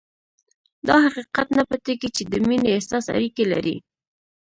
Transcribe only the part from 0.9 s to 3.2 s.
حقيقت نه پټېږي چې د مينې احساس